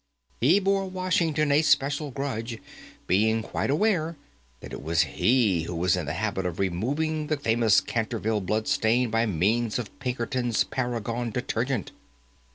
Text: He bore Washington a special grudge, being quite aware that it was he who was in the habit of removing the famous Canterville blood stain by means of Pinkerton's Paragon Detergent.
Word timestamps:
He 0.39 0.59
bore 0.59 0.89
Washington 0.89 1.51
a 1.51 1.61
special 1.61 2.09
grudge, 2.09 2.57
being 3.05 3.43
quite 3.43 3.69
aware 3.69 4.17
that 4.61 4.73
it 4.73 4.81
was 4.81 5.01
he 5.01 5.61
who 5.65 5.75
was 5.75 5.95
in 5.95 6.07
the 6.07 6.13
habit 6.13 6.43
of 6.43 6.57
removing 6.57 7.27
the 7.27 7.37
famous 7.37 7.79
Canterville 7.79 8.41
blood 8.41 8.67
stain 8.67 9.11
by 9.11 9.27
means 9.27 9.77
of 9.77 9.99
Pinkerton's 9.99 10.63
Paragon 10.63 11.29
Detergent. 11.29 11.91